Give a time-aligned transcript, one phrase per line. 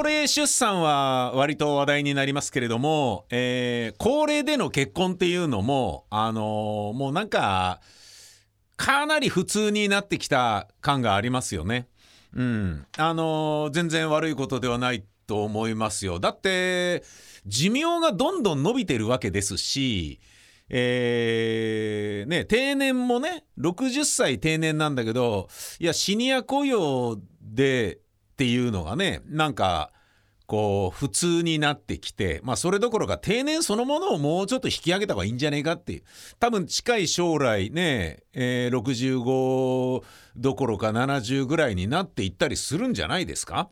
[0.00, 7.80] 高齢出産は割と話題になりますけれども、えー、高齢での結婚っていうのもあのー、もうなんか
[8.76, 11.88] かなり普通になってきた感がありますよね。
[12.32, 16.20] うん、あのー、全然悪いことではないと思いますよ。
[16.20, 17.02] だって
[17.46, 20.20] 寿命がどんどん伸びてるわけですし、
[20.68, 25.48] えー、ね、定年もね60歳定年なんだけど
[25.80, 27.98] いやシニア雇用で
[28.38, 29.90] っていうのがねなんか
[30.46, 36.04] こう普通になってきてまあそれどころか定年そのものをもうちょっと引き上げた方がいいんじゃねえかっていう。
[36.38, 40.04] 多分近い将来ね、えー、65
[40.36, 43.70] どころか70ぐらいになっていったりするんじゃないですか？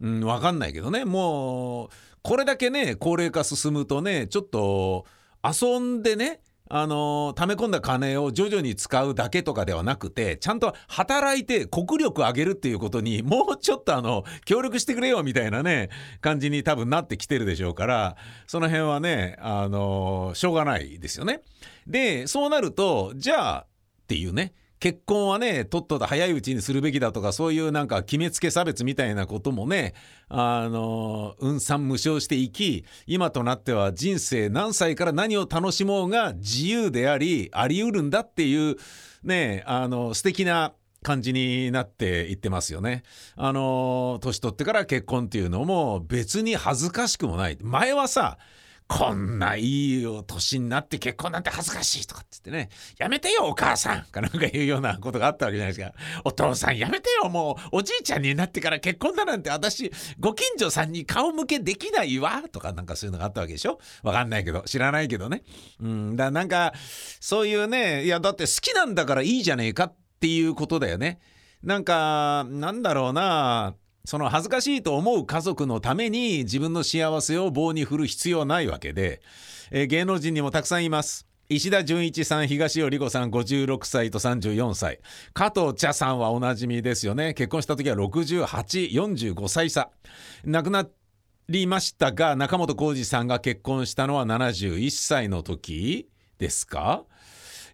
[0.00, 1.04] うん、わかんないけどね。
[1.04, 1.88] もう
[2.22, 5.04] これだけね高齢化進むとねちょっと
[5.44, 21.42] 遊んでねあの溜め込んだ金を徐々に使うだけとかではなくてちゃんと働いて国力上げるっていうことにもうちょっとあの協力してくれよみたいなね感じに多分なってきてるでしょうからその辺はねあのしょうがないですよね。
[21.86, 29.94] でそうなるとじゃあっていうね結婚はねとっとと早いうちにするべきだとかそういうなんか決めつけ差別みたいなこともね
[30.28, 38.76] あの運算無償していき今となっては人生何歳から何を楽しもうが自由でありありうるんだっていう
[39.22, 43.04] ねあの素敵な感じになっていってますよね。
[43.36, 47.58] あの年取ってから結婚っていうのも別に恥ずかしくもない。
[47.60, 48.38] 前はさ
[48.88, 55.94] こんないいお年になって結婚なんて恥ずかしいとかって言ってね、やめてよお母さんかなんか言うようなことがあったわけじゃないですか。
[56.24, 65.42] お父さんやめてよもうおじいちゃんになってから結婚だなんて私ご近所さんに顔向けできないわとかなんかそういうのがあったわけでしょわかんないけど、知らないけどね。
[65.80, 66.72] うん、だなんか
[67.20, 71.18] そういうね、いやだって好きなんだからいいじゃねえかっていうことだよね。
[71.62, 73.74] なんかなんだろうな
[74.06, 79.20] その恥ずかしいと思う家族のために自分の幸せを棒に振る必要ないわけで、
[79.72, 81.26] えー、芸能人にもたくさんいます。
[81.48, 85.00] 石田純一さん、東尾理子さん、56歳と34歳。
[85.32, 87.34] 加藤茶さんはおなじみですよね。
[87.34, 88.46] 結婚した時は68、
[88.92, 89.90] 45歳差。
[90.44, 90.88] 亡くな
[91.48, 96.08] りましたが、中本浩二さんが結婚したのは71歳の時
[96.38, 97.04] ですか？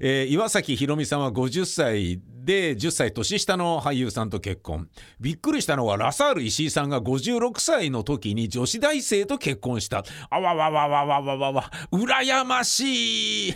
[0.05, 4.89] えー、岩崎宏美さんは50歳で10歳年下の俳優さんと結婚。
[5.21, 10.03] びっくりしたのはラサール石井さんが56歳の時に女子大生と結婚した。
[10.29, 13.55] あわわわわわわわわ羨ましい、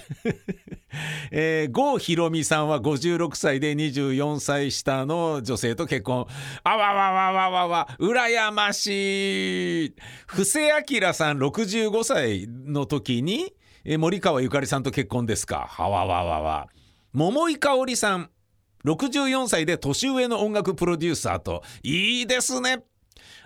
[1.72, 6.28] 郷ひろみさんは56歳で24歳下の女性と結婚。
[6.62, 7.88] あわわわわわわ。
[7.98, 9.94] 羨ましい。
[10.28, 13.52] 布施明さん65歳の時に
[13.88, 15.64] え森川ゆかりさんと結婚ですか？
[15.70, 16.66] はわわわわ。
[17.12, 18.30] 桃井かおりさん。
[18.84, 21.62] 64歳で年上の音楽プロデューサーと。
[21.84, 22.82] いいですね。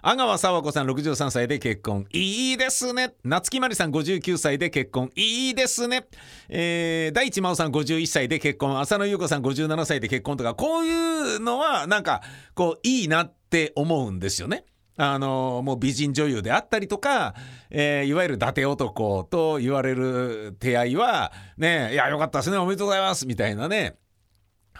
[0.01, 2.07] 阿川佐和子さん63歳で結婚。
[2.11, 3.13] いいですね。
[3.23, 5.11] 夏木マリさん59歳で結婚。
[5.15, 6.07] いいですね、
[6.49, 8.81] えー、大地真央さん51歳で結婚。
[8.81, 10.55] 浅野ゆう子さん57歳で結婚とか。
[10.55, 12.23] こういうのはなんか
[12.55, 14.65] こういいなって思うんですよね。
[15.03, 17.35] あのもう美人女優であったりとか、
[17.71, 22.59] えー、いわゆる伊達男と言われる手合いはねいやよかったですね。
[22.59, 23.27] おめでとうございます。
[23.27, 23.97] みたいなね。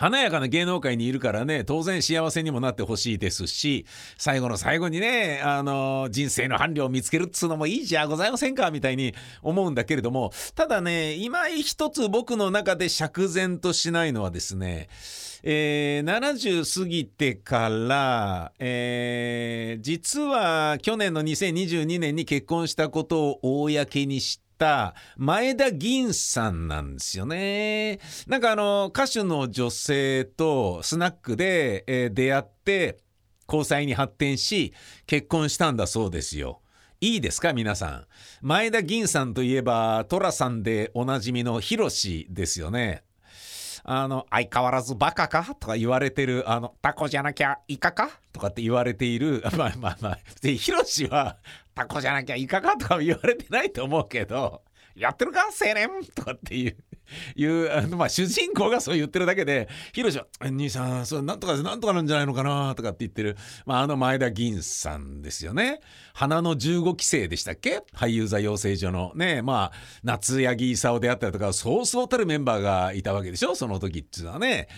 [0.01, 3.85] 華やかな芸能界にいるからね当然幸せにもなってほしいですし
[4.17, 14.89] 最後の最後にねあの人生の伴侶を見つけるっつうのもいいじゃございませんかみたいに思うんだけれどもただね今一つ僕の中で釈然としないのはですね
[15.43, 27.99] えー、70過ぎてから、えー、実は去年の2022年に結婚したことを公にしてた前田銀さんなんですよね。
[28.29, 32.99] なんかあの歌手の女性とスナックで、えー、出会って
[33.49, 34.75] 交際に発展し
[35.07, 36.61] 結婚したんだそうですよ。
[37.01, 38.07] いいですか皆さん？
[38.43, 43.03] 前田銀さんといえば寅さんでおなじみのヒロシですよね。
[43.85, 51.37] あの相変わらずバカかとか言われてるあのタコじゃなきゃイカかとかって言われている まあまあまあでヒロシは
[51.75, 54.63] タコじゃなきゃイカかとか言われてないと思うけど
[54.95, 55.47] やってるか？
[55.47, 56.77] 青年とかっていう。
[57.37, 63.37] いうあの、まあ、主人公がそう言ってるだけでヒロシは「兄さんそれなんとかなんとかなんじゃないのかな」とかって言ってる、
[63.67, 65.81] まあ、あの前田銀さんですよね。
[66.15, 67.83] 花の15期生でしたっけ？
[67.95, 69.73] 俳優座養成所のねまあ
[70.03, 73.55] 夏柳功であったりとかそうそうたるメンバーがいたわけでしょ？
[73.55, 74.69] その時っていうのはね。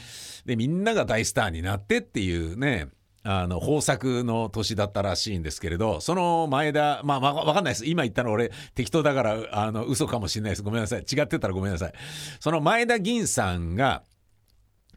[0.45, 2.89] でみんなが大スターになってっていうね
[3.25, 7.87] あの豊作の年だったらしいんですけれどその前田まあ分かんないです。
[7.87, 10.63] 今言ったの俺適当だからあの嘘かもしれないです。
[10.63, 11.01] ごめんなさい。
[11.01, 11.93] 違ってたらごめんなさい。
[12.41, 14.03] その前田銀さんが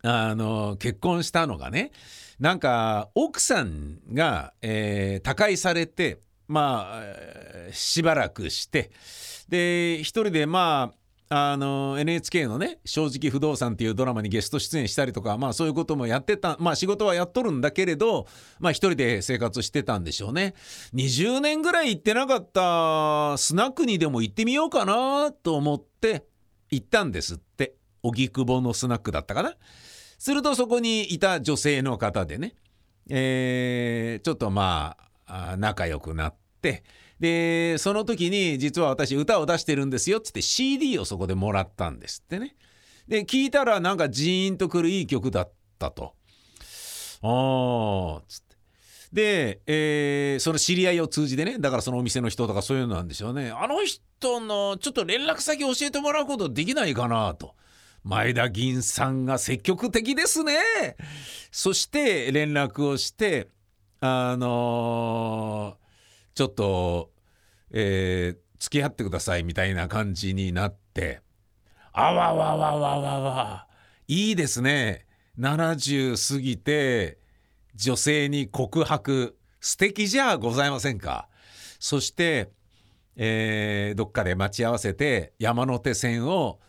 [0.01, 1.91] あの結婚したのがね
[2.39, 7.01] なんか奥さんが、えー、他界されてま
[7.69, 8.91] あしばらくして
[9.49, 18.27] で一人でまああの NHK のね「正直不動産」っていうドラマにゲスト出演したりとかまあそういうこともやってたまあ仕事はやっとるんだけれど
[18.59, 20.53] まあ一人で生活してたんでしょうね。
[20.93, 26.25] 20年ぐらい行ってなかったスナックにでも行ってみようかなと思って
[26.69, 27.75] 行ったんですって。
[28.03, 29.55] 荻窪のスナックだったかな。
[30.19, 32.53] するとそこにいた女性の方でね
[33.09, 36.83] えー、ちょっとまあ仲良くなって
[37.19, 42.55] でその時に実は私歌を出してるんですよっつって CD をそこでもらったんですってね
[43.07, 46.13] で聞いたらなんかジーンとくるいい曲だったと
[47.21, 48.55] ああつって
[49.13, 57.55] で、えー、その知り合いを通じてねだからそのお店の人とかそういうのなんでしょうねあの人のちょっと連絡先教えてもらうことできないかなと。
[58.05, 60.53] 前田銀さんが積極的ですね。
[61.51, 63.49] そして連絡をして
[63.99, 65.84] あのー、
[66.35, 67.11] ちょっと、
[67.71, 71.21] えー、付き合ってくださいみたいな感じになって
[71.91, 73.67] あわわわわわわ。
[74.07, 75.07] いいですね。
[75.39, 77.17] 70過ぎて
[77.73, 79.37] 女性に告白。
[79.61, 81.27] 素敵じゃございませんか。
[81.79, 82.51] そして、
[83.15, 86.59] えー、どっかで待ち合わせて山手線を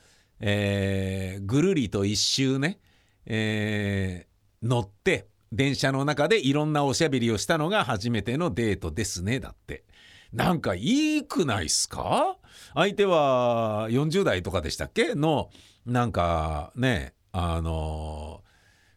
[0.40, 2.78] えー、ぐるりと一周ね、
[3.24, 9.84] えー、乗って電車の中でいろんなおしゃべりをしたのが初めてのデートですねだって。
[10.32, 12.36] なんかいいくないっすか？
[12.74, 15.14] 相手は40代とかでしたっけ？
[15.14, 15.50] の
[15.86, 18.42] なんかねあの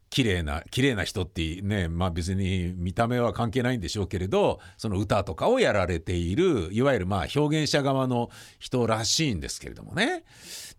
[0.10, 10.24] 綺麗な綺麗な人ってねまあ別に見た目は関係ないんでしょうけれどその歌とかをやられているいわゆるまあ表現者側の人らしいんですけれどもね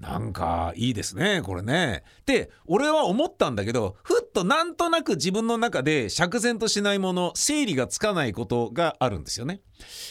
[0.01, 2.03] なんかいいですねこれね。
[2.23, 9.61] って俺は思ったんだけどふっとなんとなく自分の中で釈然としないもの整理がつかないことがあるんですよね。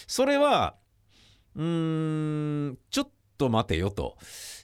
[0.07, 0.75] それは
[1.55, 3.09] うーんちょっ
[3.39, 4.17] と待てよと。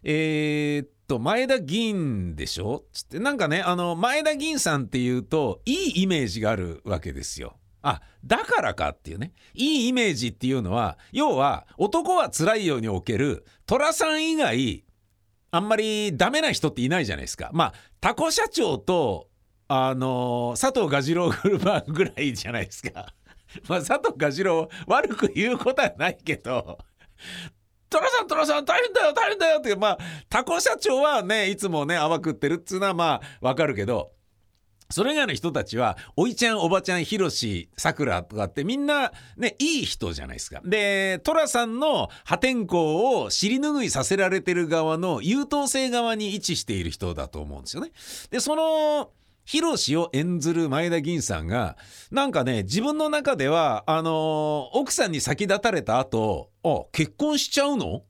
[0.03, 2.83] えー、っと前田銀でしょ？
[2.93, 7.57] つってなんかねあの前田銀さんっていうといいイメージがあるわけですよ。
[7.81, 14.83] あだからかっていうねいいイメージっていうのは要は男は辛いようにおける寅さん以外
[15.51, 17.49] あんまりダメな人っていないじゃないですか。
[17.53, 19.29] まあタコ社長と
[19.67, 21.31] あの佐藤蛾次郎
[21.87, 23.13] ぐらいじゃないですか。
[23.69, 26.79] まあ佐藤蛾次郎悪く言うことはないけど
[27.99, 29.97] 寅さん寅さん大変だよ大変だよってまあ
[30.29, 34.11] タコ社長はねいつもね泡食ってるっつうのはまあわかるけど
[34.91, 40.61] それ以外の人たちは、おいちゃん、おばちゃん、ひろし、さくらとかってみんなね、いい人じゃないですか。
[40.63, 47.91] で、寅さんの破天荒を尻拭いさせられてる側の優等生側に位置している人だと思うんですよね。
[48.29, 49.09] で、その、
[49.45, 51.77] ヒロシを演ずる前田銀さんが、
[52.11, 58.01] なんかね、自分の中では、あのー、奥さんに先立たれた後、あ、結婚しちゃうの？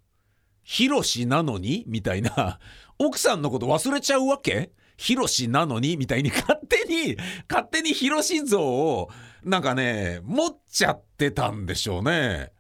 [0.64, 1.84] ヒロシなのに？
[1.88, 2.60] みたいな、
[2.98, 4.72] 奥さんのこと忘れちゃうわけ？
[4.98, 5.98] ヒロシなのに？
[5.98, 7.18] みたいに勝手に、
[7.50, 9.10] 勝手にヒロシ像を、
[9.44, 12.54] なんかね、持っちゃってたんでしょうね。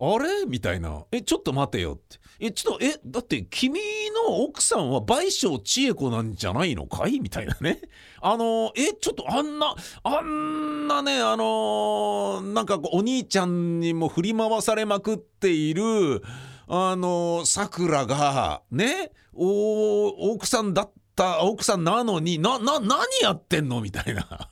[0.00, 0.46] あれ？
[0.46, 1.04] みたいな。
[1.12, 2.18] え、ちょっと待てよって。
[2.40, 3.80] え、ちょっと、え、だって君
[4.28, 7.18] の奥さんは倍賞千恵子なんじゃないのかい？
[7.18, 7.80] みたいなね。
[8.20, 16.22] あの、え、ちょっとあんな、あんなね、あのなんかお兄ちゃんにも振り回されまくっている、
[16.68, 23.80] あのさくらが、ね、お、奥さんだった奥さんなのに、な、な、何やってんの？
[23.80, 24.48] みたいな。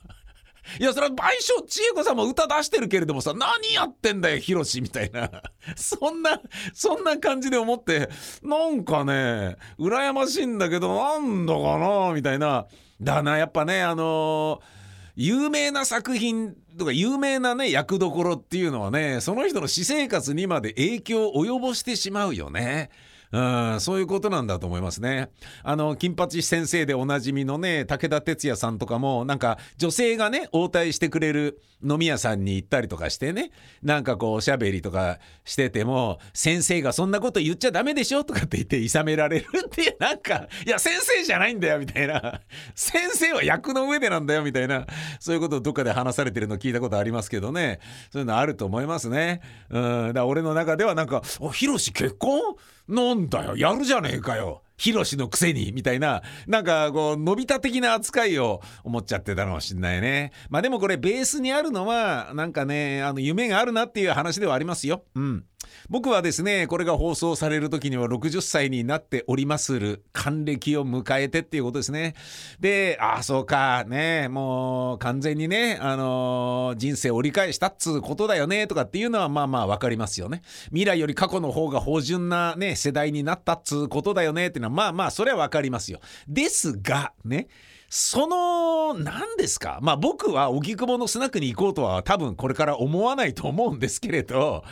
[0.79, 5.29] いや、それは倍賞千恵子さんも歌出してるけれどもさ、何やってんだよ、ヒロシみたいな。
[5.75, 6.41] そんな、
[6.73, 8.09] そんな感じで思って、
[8.43, 12.65] なんかね、羨ましいんだけど、なんだかな、みたいな。
[13.01, 14.77] だな、やっぱね、あのー、
[15.17, 22.91] 有名な作品とか有名なね役どころっていうのはねその人の私生活にまで影響を及ぼしてしまうよね。
[23.31, 23.39] う
[23.75, 25.29] ん、そういうことなんだと思いますね。
[25.63, 33.51] あの、金八先生でおなじみのね、武田鉄矢さんとかも、なんか女性がね、応対してくれる飲み屋さんに行ったりとかしてね、
[33.83, 42.41] なんかこう、おしゃべりとかしてても、先生がそんなこと言っちゃダメでしょとかって言って諌められるっていう、 なんか、いや、先生じゃないんだよ、みたいな。
[42.75, 44.85] 先生は役の上でなんだよ、みたいな。
[45.19, 47.79] そういうことをどっかで話されてるの聞いたことありますけどね。
[48.11, 49.41] そういうのあると思いますね。
[49.69, 52.55] うん、だ俺の中ではなんか、あ、ヒロシ結婚？
[52.87, 53.57] なんだよ。
[53.57, 54.63] やるじゃねえかよ。
[54.77, 60.31] ヒロシのくせに、みたいな、なんかこう、のび太的な扱いを思っちゃってたのかもしんないね。
[60.49, 65.03] まあでもこれベースにあるのは、なんかね、あの、夢があるなっていう話ではありますよ。
[65.15, 65.45] うん。
[65.89, 72.13] 僕はですね、これが放送される時には60歳になっておりまする、還暦を迎えてっていうことですね。
[72.59, 80.41] で、ああ、そうか、ね、もう完全にね、あのー、人生折り返したっつうことだよね、とかっていうのはまあまあわかりますよね。
[80.67, 85.99] 未来より過去の方が芳醇なね、世代になったっつうことだよね、っていうのはまあまあ、それは分かりますよ。
[86.27, 87.47] ですが、ね、
[87.89, 89.79] その、何ですか？
[89.81, 94.63] まあ僕は荻窪のスナックに行こうとは多分これから思わないと思うんですけれど、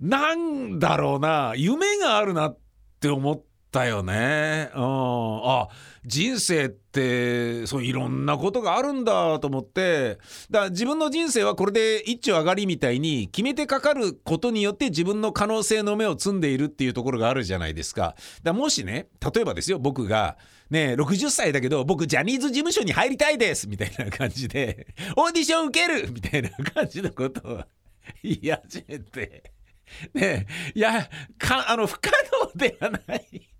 [0.00, 2.58] なんだろうな、夢があるなっ
[3.00, 4.70] て思ってたよね。
[4.74, 5.40] うん。
[5.44, 5.68] あ、
[6.04, 10.18] 人生ってそういろんなことがあるんだと思って
[10.50, 18.16] だから自分の人生はこれで一丁上がりみたいに決めてかかることによって自分の可能性の目を摘んでいるっていうところがあるじゃないですか。
[18.42, 20.36] だもしね例えばですよ僕が
[20.70, 27.62] ね60歳だけど僕ジャニーズ事務所に入りたいですみたいな感じでオーディション受ける みたいな感じのことを
[28.24, 29.52] 言い始めて
[30.14, 32.10] ねいやかあの不可
[32.42, 33.51] 能ではない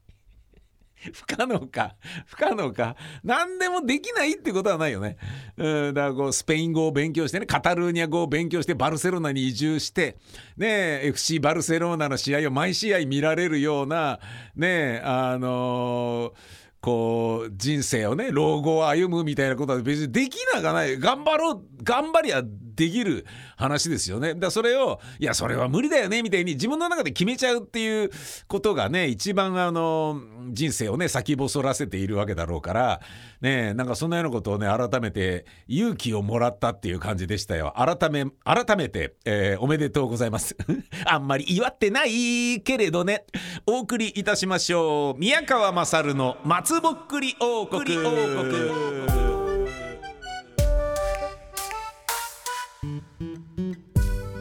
[1.13, 1.97] 不可能か。
[2.27, 2.97] 不可能か。
[3.25, 5.17] 何でもできないってことはないよね。
[5.57, 10.17] うん、だからこうスペイン語を勉強してねカタルーニャ語を勉強してバルセロナに移住して
[10.57, 14.21] ね FC バルセロナの試合を毎試合見られるような
[14.55, 20.99] ねあのーこう人生をね老後を歩むみたいなことは別にできなかない。
[20.99, 22.43] 頑張ろう頑張りゃ
[22.83, 23.25] できる
[23.57, 24.35] 話ですよね。
[24.35, 28.11] だそれをいやそれは無理だよねみたいに自分の中で決めちゃうっていう
[28.49, 30.21] ことがね一番あの
[30.51, 33.01] 人生をね先細らせているわけだろうから
[33.41, 37.73] ねなんかそんなようなことをね改めて勇気をもらったっていう感じでしたよ。
[37.77, 40.57] 改め改めて、えー、おめでとうございます。
[41.07, 43.27] あんまり祝ってないけれどね。
[43.65, 45.21] お送りいたしましょう。
[45.21, 47.97] 宮川勝の松ぼっくり王国。
[47.99, 48.11] 王
[48.43, 49.32] 国。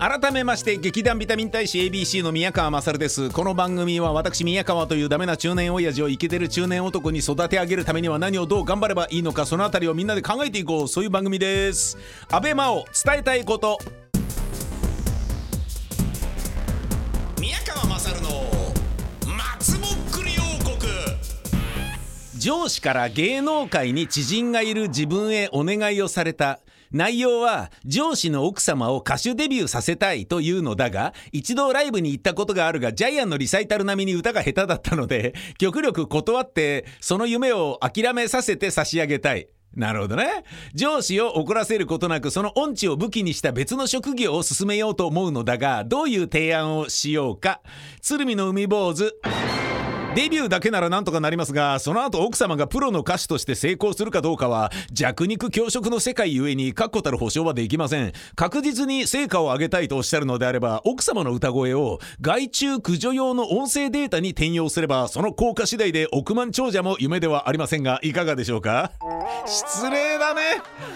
[0.02, 3.30] 改めまして劇団ビタミン大使 ABC の宮川勝です。
[3.30, 10.88] この番組は私宮川というダメな中年親父をイケてる中年男に育て上げるためには何をどう頑張ればいいのかそのあたりをみんなで考えていこう。
[10.88, 12.00] そういう番組です。
[12.32, 13.78] 安倍真央伝えたいこと。
[17.40, 18.52] 宮川勝の
[22.40, 26.60] 上司から芸能界に知人がいる自分へお願いをされた
[26.92, 39.48] 内容は上司の奥様を歌手デビューさせたいというのだが一度ライブに行ったことがあるがジャイアンのリサイタル並みに歌が下手だったので 極力断ってその夢を諦めさせて差し上げたい。
[39.76, 40.44] なるほどね。
[40.74, 47.62] 上司を怒らせることなくその音痴を武器にした別の職業を進めようと思うのだがどういう提案をしようか。
[48.02, 49.14] 鶴見の海坊主。
[50.14, 58.12] デビューだけならなんとかなりますがその後奥様がプロの歌手として成功するかどうかは弱肉強食の世界ゆえに確固たる保証はできません。
[58.36, 68.92] 確実に成果を上げたいとおっしゃるのであれば奥様の歌声を外注駆除用の音声データに転用すればその効果次第で億万長者も夢ではありませんがいかがでしょうか？
[69.46, 70.42] 失礼だね。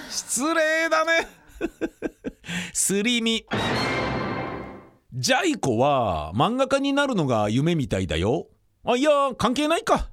[0.09, 1.27] 失礼だね。
[2.73, 3.45] すり身。
[5.13, 8.47] ジャイ子は漫画家になるのが夢みたいだよ。
[8.87, 10.09] あいや関係ないか。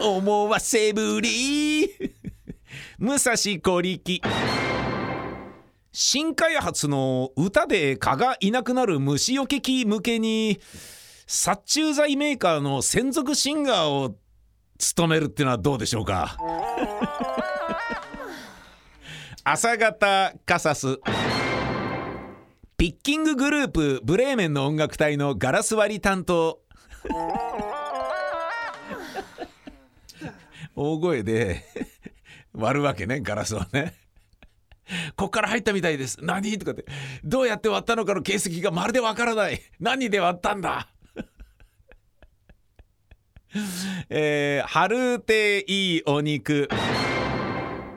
[0.00, 1.86] 思わせぶり。
[2.98, 4.22] 武蔵小力。
[5.92, 10.60] 新開発の歌で蚊がいなくなる虫よけ器向けに
[11.26, 14.16] 殺虫剤メーカーの専属シンガーを
[14.78, 16.36] 務めるっていうのはどうでしょうか。
[19.44, 20.98] 朝方カサス
[22.76, 26.60] ピッキンググループブレーメンの音楽隊のガラス割り担当。
[30.74, 31.62] 大声で
[32.52, 33.94] 割るわけねガラスをね。
[35.14, 36.18] こっから入ったみたいです。
[36.20, 36.58] 何？
[36.58, 36.84] とかって。
[37.22, 39.60] どうやって割ったのかの形跡がまるでわからない。
[39.78, 40.88] 何で割ったんだ？
[44.10, 46.68] えー、春ていいお肉。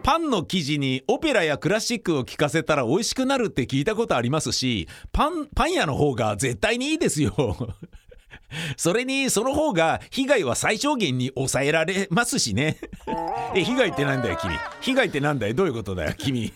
[0.08, 7.36] パンの生地にオペラやクラシックを聴かせたら美味しくなるって聞いたことありますしパンパン屋の方が絶対にいいですよ。
[8.78, 12.78] それにその方が被害は最小限に抑えられますしね。
[13.54, 14.58] え被害ってなんだよ君？
[14.80, 15.54] 被害ってなんだよ？
[15.54, 16.54] どういうことだよ君？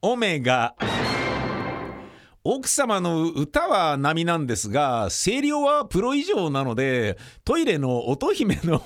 [0.00, 0.76] オメガ
[2.44, 8.80] 奥様の歌は並なんですが声量はプロ以上なのでトイレの乙姫の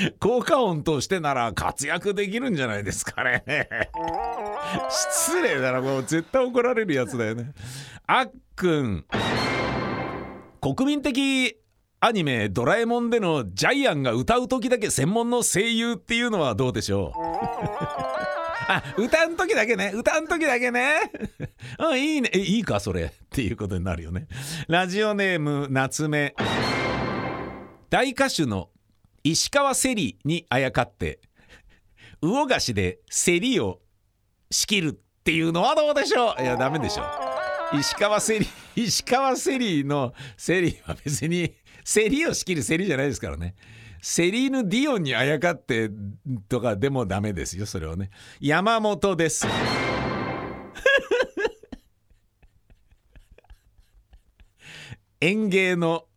[0.20, 3.44] 効果音としてなら活躍できるんじゃないですかね。
[4.90, 7.52] 失礼だなもう絶対怒られるやつだよね。
[8.06, 9.04] あっくん。
[10.60, 11.56] 国民的
[12.00, 17.18] アニメ「ドラえもん」でのジャイアンが歌う時だけ専門の声優っていうのはどうでしょう？
[18.70, 19.92] あ歌ん時だけね。
[19.94, 21.10] 歌ん時だけね。
[21.78, 22.30] あいいね。
[22.34, 23.04] いいかそれ。
[23.04, 24.26] っていうことになるよね。
[24.68, 26.34] ラジオネーム夏目。
[27.88, 28.68] 大歌手の
[29.30, 31.20] 石川セリにあやかって
[32.22, 33.80] 魚菓子で競りを
[34.50, 36.42] 仕切るっていうのはどうでしょう？
[36.42, 37.04] いやダメでしょ
[37.78, 41.54] 石川セリ石川セリのセリは別に
[41.84, 43.54] 競りを仕切る競りじゃないですからね。
[44.00, 45.90] セリーヌ・ディオンにあやかって
[46.48, 48.08] とかでもダメですよそれはね。
[48.40, 49.46] 山本です。
[55.20, 56.07] 園芸の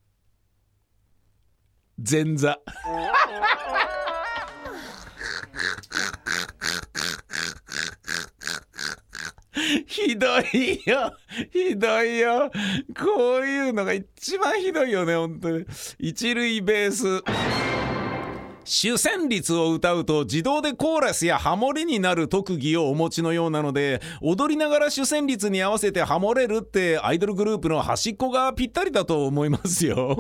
[2.10, 2.58] 前座。
[9.86, 11.13] ひどいよ。
[11.51, 12.51] ひどいよ。
[12.98, 15.65] こういうのが一番ひどいよね本当に。
[16.00, 17.24] 一塁ベース。
[18.63, 30.15] 主旋律を歌うと自動でコーラスやハモリになる特技をお持ちのようなので踊りながら主旋律に合わせてハモれるってアイドルグループの端っこがぴったりだと思いますよ。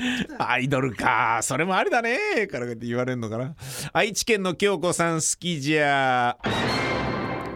[0.38, 1.40] アイドルか。
[1.42, 2.46] それもありだね。
[2.46, 3.54] からって言われるのかな。
[3.92, 6.38] 愛知県の京子さん好きじゃ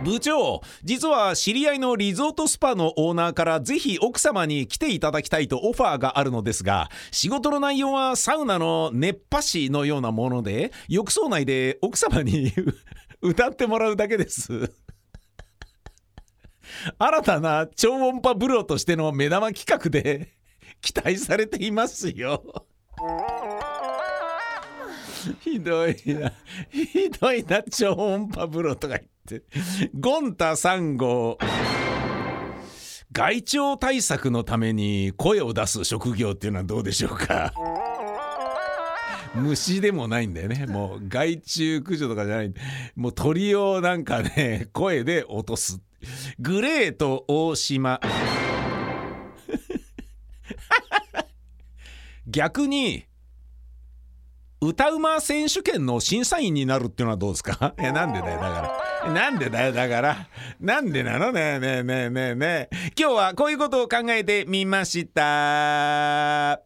[0.05, 12.53] 部長実は知り合いのリゾートスパのオーナーからぜひ奥様に来ていただきたいとオファーがあるのですが仕事の内容はサウナの熱波師のようなもので浴槽内で奥様に
[13.23, 14.71] 歌ってもらうだけです。
[16.99, 20.35] 新たな超音波風呂としての目玉企画で
[20.85, 22.43] 期待されていますよ。
[25.41, 26.33] ひどいな。
[26.71, 29.47] ひどいな超音波風呂とか言って。
[29.99, 31.39] ゴンタ3号
[33.11, 37.55] 害鳥対策のために声を出す職業っていうのはどうでしょうか。
[39.35, 40.67] 虫でもないんだよね。
[40.67, 42.53] もう害虫駆除とかじゃない。
[42.95, 45.81] もう鳥をなんかね声で落とす。
[46.39, 48.01] グレート大島。
[52.27, 53.07] 逆に
[54.61, 57.75] 歌うま選手権の審査員になるっていうのはどうですか？
[57.79, 59.13] えなんでだよだから。
[59.13, 60.29] なんでだよだから。
[60.61, 61.33] なんでなの？
[61.33, 62.77] ねえねえねえねえねえ。
[62.99, 66.63] 今日はこういうことを考えてみました。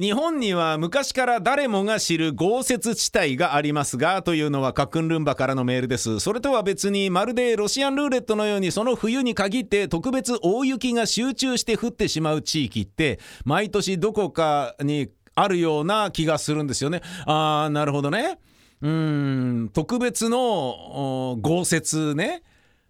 [0.00, 6.20] 日本には昔から誰もが知る豪雪地帯がありますがというのはカックンルンバからのメールです。
[6.20, 17.02] それとは別にまるでロシアンルーレットのようにその冬に限って特別大雪が集中して降ってしまう地域って毎年どこかにあるような気がするんですよね。
[17.26, 18.38] あーなるほどね。
[18.80, 22.42] うん特別の豪雪ね。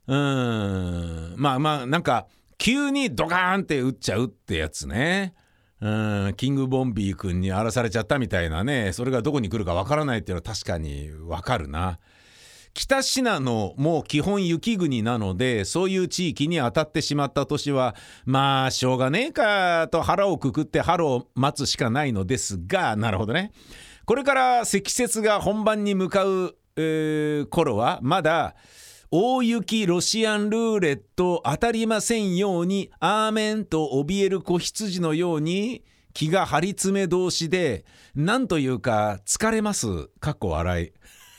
[0.06, 1.34] うん。
[1.36, 5.34] まあまあなんか急にドカーンって打っちゃうってやつね。
[5.80, 8.92] キングボンビー君に荒らされちゃったみたいなね。
[8.92, 11.98] それがどこに来るかわからないっていうのは確かにわかるな。
[12.72, 23.52] 北信濃も基本雪国なのでそういう地域に当たってしまった年はまあしょうがねえかと腹をくくって春を待つしかないのですがなるほどね。
[24.04, 28.54] これから積雪が本番に向かう、えー頃はまだ
[29.12, 40.06] 大雪ロシアンルーレット当たりませんようにアーメンと怯える子羊のように気が張り詰め同士でなんというか疲れます。
[40.20, 40.92] かっこ笑い。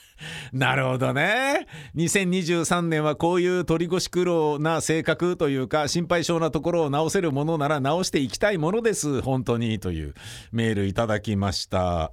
[0.52, 1.66] なるほどね。
[1.96, 9.22] 2023年はこういう取り越し苦労な性格というか心配性なところを直せるものなら直していきたいものです。
[9.22, 10.14] 本当にという
[10.52, 12.12] メールいただきました。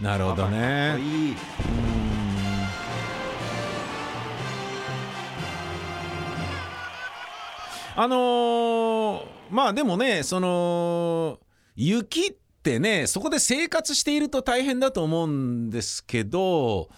[0.00, 0.96] なるほどね。
[7.98, 11.38] あのーまあでもねその
[11.76, 16.88] 雪ってねそこで生活していると大変だと思うんですけど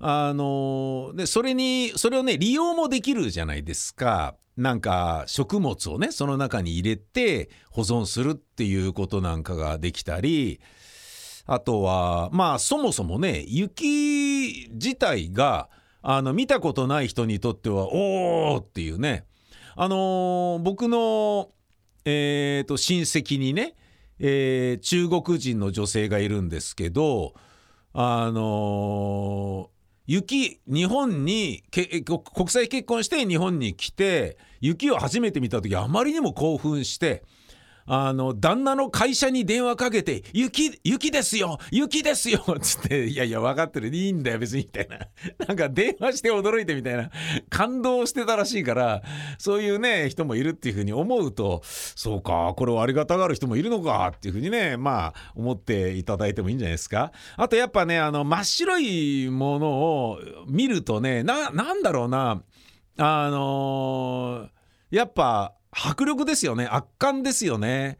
[0.00, 4.34] あのーでそれにそれをね利用もできるじゃないですか。
[4.56, 10.60] なんか食物をねその中に入れて保存するっていうことなんかができたり
[11.46, 15.68] あとはまあそもそもね雪自体が
[16.02, 19.26] あの見たことない人にとってはおーっていうね
[19.76, 21.50] あのー僕の、
[22.04, 23.74] えーと親戚にね、
[24.18, 27.34] えー中国人の女性がいるんですけど
[27.92, 29.74] あのー
[30.06, 37.22] 雪日本にけ国際結婚して日本に来て雪を初めて見た時あまりにも興奮して
[37.86, 43.88] あの旦那の会社に電話かけて「雪雪ですよ雪ですよ」っ つって「いやいや分かってる。
[43.94, 44.98] いいんだよ別に」みたいな。
[45.46, 47.10] なんか電話して驚いてみたいな。
[47.50, 49.02] 感動してたらしいから
[49.38, 57.12] そういうね人もいるっていうふうに思うとそうかこれをありがたがる人もいるのかっていうふうにねまあ思っていただいてもいいんじゃないですか。
[57.36, 60.18] あとやっぱねあの真っ白いものを
[60.48, 62.42] 見るとねななんだろうな。
[62.96, 66.66] あのー、やっぱ迫力ですよね。
[66.66, 67.98] 圧巻ですよね。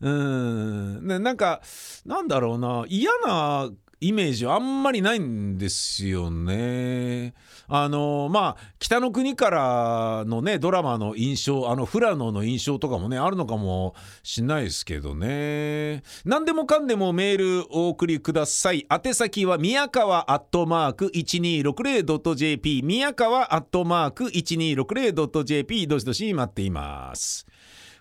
[0.00, 1.06] うん。
[1.06, 1.60] ねなんか
[2.06, 2.84] なんだろうな。
[2.88, 3.70] 嫌な
[4.02, 7.34] イメージはあんまりないんですよね。
[7.68, 16.02] あのまあ北の国からのねドラマの印象あの富良野の印象とかもねあるのかもしんないですけどね。
[16.24, 18.86] 何でもかんでもメールお送りください。
[18.90, 27.46] 宛先は宮川アットマーク 1260.jp 宮川アットマーク 1260.jp どしどし待っています。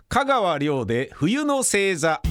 [0.07, 2.21] 香川亮で冬の星座。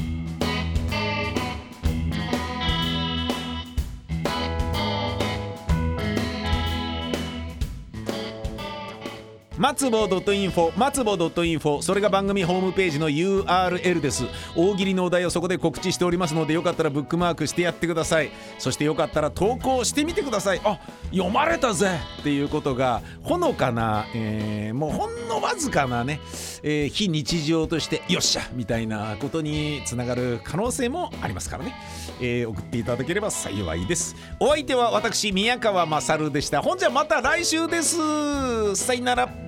[9.58, 14.24] 松ぼ .info 松ぼ .info それが番組ホームページの URL です。
[14.54, 18.30] 大喜利のお題をそこで告知しておりますのでよかったらブックマークしてやってください。
[18.60, 20.60] そしてよかったら投稿してみてください。
[20.62, 20.78] あ
[21.10, 21.98] 読まれたぜ。
[22.20, 26.20] っていうことがほのかな、えー、もうほんのわずかなね、
[26.62, 31.74] えー、非日常としてよっしゃみたいなことにつながる可能性もありますからね、
[32.20, 34.14] えー、送っていただければ幸いです。
[34.38, 36.62] お相手は私宮川勝でした。
[36.62, 38.76] ほんじゃまた来週です。
[38.76, 39.47] さよなら。